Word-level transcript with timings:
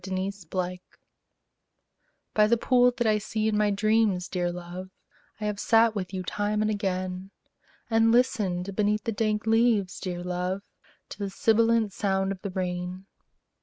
THE 0.03 0.09
POOL 0.49 0.79
By 2.33 2.47
the 2.47 2.57
pool 2.57 2.89
that 2.89 3.05
I 3.05 3.19
see 3.19 3.47
in 3.47 3.55
my 3.55 3.69
dreams, 3.69 4.27
dear 4.27 4.51
love, 4.51 4.89
I 5.39 5.45
have 5.45 5.59
sat 5.59 5.93
with 5.93 6.11
you 6.11 6.23
time 6.23 6.63
and 6.63 6.71
again; 6.71 7.29
And 7.87 8.11
listened 8.11 8.75
beneath 8.75 9.03
the 9.03 9.11
dank 9.11 9.45
leaves, 9.45 9.99
dear 9.99 10.23
love, 10.23 10.63
To 11.09 11.19
the 11.19 11.29
sibilant 11.29 11.93
sound 11.93 12.31
of 12.31 12.41
the 12.41 12.49
rain. 12.49 13.05